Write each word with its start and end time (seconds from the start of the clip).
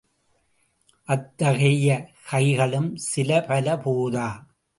அத்தகைய 1.07 1.89
கைகளும் 2.29 2.97
சிலபல 3.15 3.77
போதா. 3.83 4.27